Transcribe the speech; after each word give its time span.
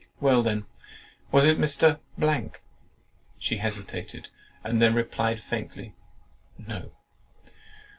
"Well, 0.19 0.41
then, 0.41 0.65
was 1.31 1.45
it 1.45 1.59
Mr.——?" 1.59 1.99
She 3.37 3.57
hesitated, 3.57 4.29
and 4.63 4.81
then 4.81 4.95
replied 4.95 5.39
faintly, 5.39 5.93
"No." 6.57 6.91